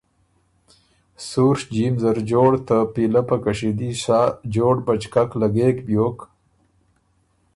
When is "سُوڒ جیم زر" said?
1.27-2.17